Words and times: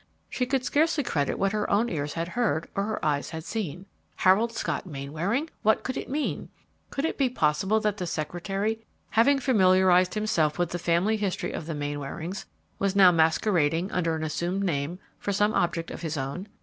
She 0.31 0.47
could 0.47 0.65
scarcely 0.65 1.03
credit 1.03 1.37
what 1.37 1.51
her 1.51 1.69
own 1.69 1.87
ears 1.87 2.13
had 2.15 2.29
heard 2.29 2.67
or 2.73 2.85
her 2.85 3.05
eyes 3.05 3.29
had 3.29 3.43
seen. 3.43 3.85
Harold 4.15 4.51
Scott 4.51 4.87
Mainwaring! 4.87 5.51
What 5.61 5.83
could 5.83 5.95
it 5.95 6.09
mean? 6.09 6.49
Could 6.89 7.05
it 7.05 7.19
be 7.19 7.29
possible 7.29 7.79
that 7.81 7.97
the 7.97 8.07
secretary, 8.07 8.83
having 9.11 9.37
familiarized 9.37 10.15
himself 10.15 10.57
with 10.57 10.71
the 10.71 10.79
family 10.79 11.17
history 11.17 11.51
of 11.51 11.67
the 11.67 11.75
Mainwarings, 11.75 12.45
was 12.79 12.95
now 12.95 13.11
masquerading 13.11 13.91
under 13.91 14.15
an 14.15 14.23
assumed 14.23 14.63
name 14.63 14.97
for 15.19 15.31
some 15.31 15.53
object 15.53 15.91
of 15.91 16.01
his 16.01 16.17
own? 16.17 16.47